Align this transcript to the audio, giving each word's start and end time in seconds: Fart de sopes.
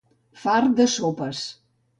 Fart 0.45 0.73
de 0.81 0.87
sopes. 0.95 1.45